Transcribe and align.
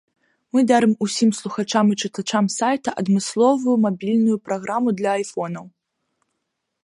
Мы 0.55 0.59
дарым 0.69 0.93
усім 1.07 1.29
слухачам 1.39 1.85
і 1.95 1.97
чытачам 2.07 2.45
сайта 2.57 2.89
адмысловую 3.03 3.75
мабільную 3.85 4.37
праграму 4.47 4.89
для 5.03 5.11
айфонаў. 5.19 5.65